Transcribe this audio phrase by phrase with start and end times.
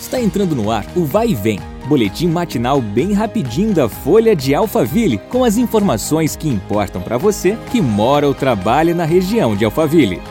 [0.00, 4.54] Está entrando no ar o Vai e Vem, boletim matinal bem rapidinho da Folha de
[4.54, 9.64] Alphaville, com as informações que importam para você que mora ou trabalha na região de
[9.64, 10.22] Alphaville.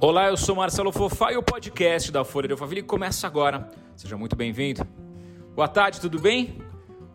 [0.00, 3.68] Olá, eu sou Marcelo Fofá e o podcast da Folha de Alphaville começa agora.
[3.96, 4.86] Seja muito bem-vindo.
[5.56, 6.62] Boa tarde, tudo bem?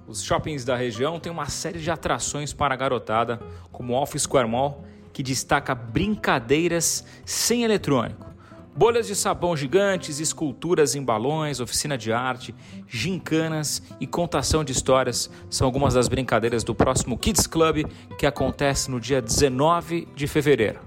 [0.05, 3.39] Os shoppings da região têm uma série de atrações para a garotada,
[3.71, 4.83] como o Off Square Mall,
[5.13, 8.33] que destaca brincadeiras sem eletrônico.
[8.75, 12.55] Bolhas de sabão gigantes, esculturas em balões, oficina de arte,
[12.87, 17.85] gincanas e contação de histórias são algumas das brincadeiras do próximo Kids Club
[18.17, 20.79] que acontece no dia 19 de fevereiro.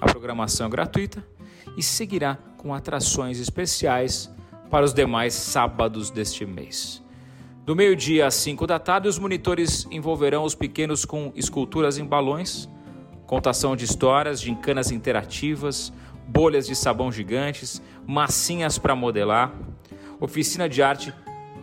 [0.00, 1.26] A programação é gratuita
[1.76, 4.30] e seguirá com atrações especiais
[4.70, 7.02] para os demais sábados deste mês.
[7.64, 12.68] Do meio-dia às 5 da tarde, os monitores envolverão os pequenos com esculturas em balões,
[13.26, 15.92] contação de histórias, gincanas interativas,
[16.26, 19.52] bolhas de sabão gigantes, massinhas para modelar,
[20.20, 21.12] oficina de arte,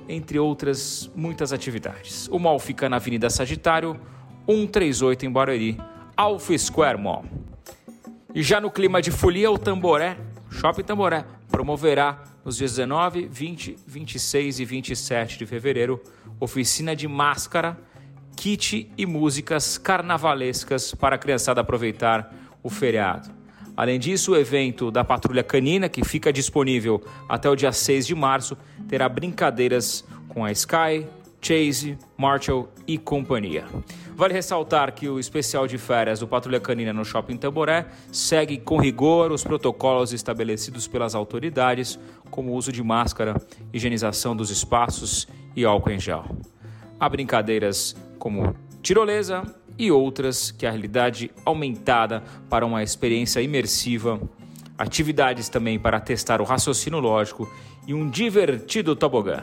[0.07, 2.27] entre outras muitas atividades.
[2.29, 3.99] O mall fica na Avenida Sagitário,
[4.45, 5.77] 138 em Barueri,
[6.17, 7.25] Alpha Square Mall.
[8.33, 10.17] E já no clima de folia, o Tamboré,
[10.49, 16.01] Shopping Tamboré, promoverá nos dias 19, 20, 26 e 27 de fevereiro
[16.41, 17.77] oficina de máscara,
[18.41, 23.29] kit e músicas carnavalescas para a criançada aproveitar o feriado.
[23.77, 28.15] Além disso, o evento da Patrulha Canina, que fica disponível até o dia 6 de
[28.15, 31.05] março, terá brincadeiras com a Sky,
[31.39, 33.65] Chase, Marshall e companhia.
[34.15, 38.77] Vale ressaltar que o especial de férias do Patrulha Canina no Shopping Tamboré segue com
[38.79, 41.99] rigor os protocolos estabelecidos pelas autoridades,
[42.31, 43.39] como o uso de máscara,
[43.71, 46.25] higienização dos espaços e álcool em gel.
[46.99, 49.41] Há brincadeiras como tirolesa
[49.79, 54.21] e outras que a realidade aumentada para uma experiência imersiva,
[54.77, 57.51] atividades também para testar o raciocínio lógico
[57.87, 59.41] e um divertido tobogã.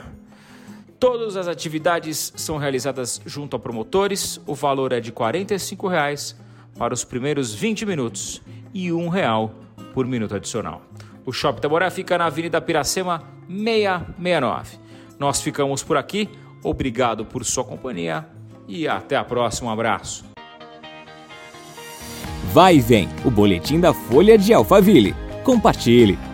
[1.00, 4.40] Todas as atividades são realizadas junto a promotores.
[4.46, 6.36] O valor é de 45 reais
[6.78, 8.40] para os primeiros 20 minutos
[8.72, 9.52] e R$ real
[9.92, 10.82] por minuto adicional.
[11.26, 14.78] O Shopping Taboré fica na Avenida Piracema 669.
[15.18, 16.28] Nós ficamos por aqui.
[16.62, 19.70] Obrigado por sua companhia e até a próxima.
[19.70, 20.24] Um abraço.
[22.52, 25.14] Vai e vem, o boletim da Folha de Alphaville.
[25.42, 26.27] Compartilhe.